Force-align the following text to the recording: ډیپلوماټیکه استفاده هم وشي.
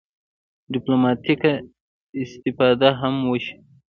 ډیپلوماټیکه 0.73 1.51
استفاده 2.21 2.89
هم 2.99 3.15
وشي. 3.29 3.55